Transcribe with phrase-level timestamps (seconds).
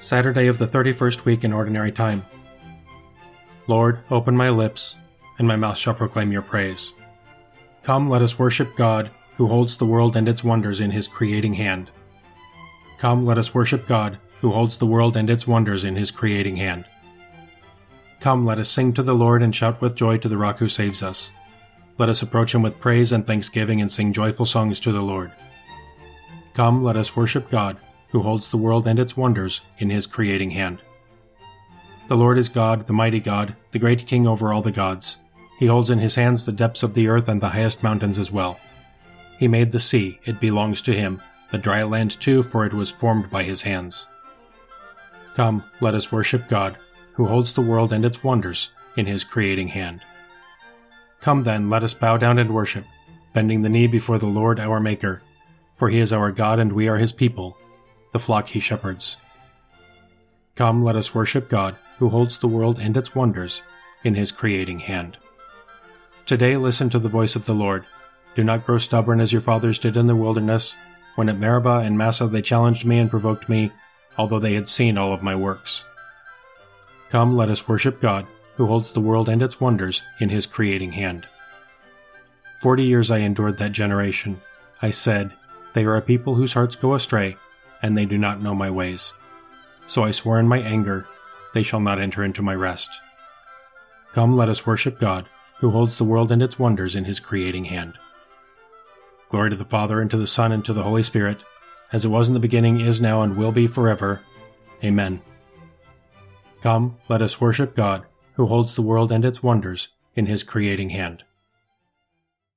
[0.00, 2.24] Saturday of the 31st week in Ordinary Time.
[3.66, 4.96] Lord, open my lips,
[5.38, 6.94] and my mouth shall proclaim your praise.
[7.82, 11.52] Come, let us worship God, who holds the world and its wonders in his creating
[11.54, 11.90] hand.
[12.96, 16.56] Come, let us worship God, who holds the world and its wonders in his creating
[16.56, 16.86] hand.
[18.20, 20.68] Come, let us sing to the Lord and shout with joy to the rock who
[20.68, 21.30] saves us.
[21.98, 25.30] Let us approach him with praise and thanksgiving and sing joyful songs to the Lord.
[26.54, 27.76] Come, let us worship God,
[28.10, 30.80] who holds the world and its wonders in his creating hand.
[32.08, 35.18] The Lord is God, the mighty God, the great King over all the gods.
[35.58, 38.32] He holds in his hands the depths of the earth and the highest mountains as
[38.32, 38.58] well.
[39.38, 42.90] He made the sea, it belongs to him, the dry land too, for it was
[42.90, 44.06] formed by his hands.
[45.36, 46.76] Come, let us worship God,
[47.14, 50.00] who holds the world and its wonders in his creating hand.
[51.20, 52.84] Come then, let us bow down and worship,
[53.32, 55.22] bending the knee before the Lord our Maker,
[55.74, 57.56] for he is our God and we are his people,
[58.12, 59.16] the flock he shepherds.
[60.56, 63.62] Come, let us worship God, who holds the world and its wonders
[64.04, 65.18] in his creating hand.
[66.26, 67.86] Today listen to the voice of the Lord.
[68.34, 70.76] Do not grow stubborn as your fathers did in the wilderness,
[71.16, 73.72] when at Meribah and Massah they challenged me and provoked me,
[74.16, 75.84] although they had seen all of my works.
[77.10, 80.92] Come, let us worship God, who holds the world and its wonders in his creating
[80.92, 81.26] hand.
[82.60, 84.40] Forty years I endured that generation.
[84.82, 85.32] I said,
[85.72, 87.36] They are a people whose hearts go astray,
[87.82, 89.14] and they do not know my ways.
[89.86, 91.06] So I swore in my anger,
[91.54, 92.90] They shall not enter into my rest.
[94.12, 95.28] Come, let us worship God,
[95.58, 97.94] who holds the world and its wonders in his creating hand.
[99.28, 101.38] Glory to the Father, and to the Son, and to the Holy Spirit,
[101.92, 104.22] as it was in the beginning, is now, and will be forever.
[104.82, 105.22] Amen.
[106.62, 110.90] Come, let us worship God, who holds the world and its wonders in his creating
[110.90, 111.24] hand.